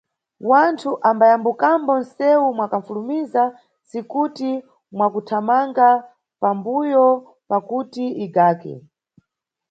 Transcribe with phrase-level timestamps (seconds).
[0.49, 4.49] Wanthu ambayambukambo nʼsewu mwakufulumiza ntsikuti
[4.95, 5.89] mwakuthamanga
[6.41, 7.05] pambuyo
[7.49, 8.73] pakuti igake.